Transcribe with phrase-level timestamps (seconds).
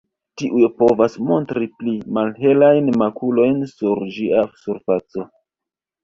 [0.41, 5.27] Tiuj povas montri pli malhelajn makulojn sur ĝia surfaco.